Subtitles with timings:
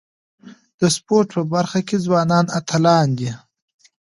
[0.79, 3.31] د سپورټ په برخه کي ځوانان اتلان دي.